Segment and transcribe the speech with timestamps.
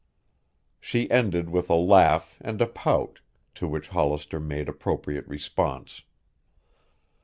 [0.79, 3.19] She ended with a laugh and a pout,
[3.53, 6.01] to which Hollister made appropriate response.